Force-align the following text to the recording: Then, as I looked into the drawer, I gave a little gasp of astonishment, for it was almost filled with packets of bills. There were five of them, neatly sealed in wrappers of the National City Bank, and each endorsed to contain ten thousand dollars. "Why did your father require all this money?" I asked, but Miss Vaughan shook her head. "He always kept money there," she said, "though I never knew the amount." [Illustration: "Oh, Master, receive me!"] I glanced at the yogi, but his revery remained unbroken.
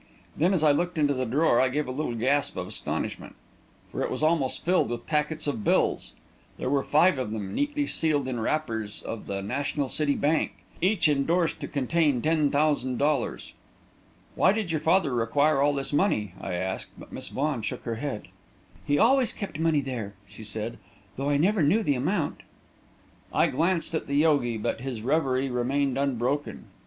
Then, 0.35 0.51
as 0.51 0.63
I 0.63 0.71
looked 0.71 0.97
into 0.97 1.13
the 1.13 1.27
drawer, 1.27 1.61
I 1.61 1.69
gave 1.69 1.87
a 1.87 1.91
little 1.91 2.15
gasp 2.15 2.57
of 2.57 2.65
astonishment, 2.65 3.35
for 3.91 4.01
it 4.01 4.09
was 4.09 4.23
almost 4.23 4.65
filled 4.65 4.89
with 4.89 5.05
packets 5.05 5.45
of 5.45 5.63
bills. 5.63 6.13
There 6.57 6.71
were 6.71 6.83
five 6.83 7.19
of 7.19 7.29
them, 7.29 7.53
neatly 7.53 7.85
sealed 7.85 8.27
in 8.27 8.39
wrappers 8.39 9.03
of 9.03 9.27
the 9.27 9.43
National 9.43 9.87
City 9.87 10.15
Bank, 10.15 10.53
and 10.81 10.85
each 10.91 11.07
endorsed 11.07 11.59
to 11.59 11.67
contain 11.67 12.19
ten 12.19 12.49
thousand 12.49 12.97
dollars. 12.97 13.53
"Why 14.33 14.51
did 14.53 14.71
your 14.71 14.81
father 14.81 15.13
require 15.13 15.61
all 15.61 15.75
this 15.75 15.93
money?" 15.93 16.33
I 16.41 16.53
asked, 16.55 16.89
but 16.99 17.11
Miss 17.11 17.29
Vaughan 17.29 17.61
shook 17.61 17.83
her 17.83 17.97
head. 17.97 18.27
"He 18.83 18.97
always 18.97 19.31
kept 19.31 19.59
money 19.59 19.81
there," 19.81 20.15
she 20.27 20.43
said, 20.43 20.79
"though 21.15 21.29
I 21.29 21.37
never 21.37 21.61
knew 21.61 21.83
the 21.83 21.93
amount." 21.93 22.41
[Illustration: 23.31 23.33
"Oh, 23.33 23.35
Master, 23.35 23.35
receive 23.35 23.35
me!"] 23.35 23.37
I 23.37 23.55
glanced 23.71 23.93
at 23.93 24.07
the 24.07 24.15
yogi, 24.15 24.57
but 24.57 24.81
his 24.81 25.03
revery 25.03 25.51
remained 25.51 25.99
unbroken. 25.99 26.65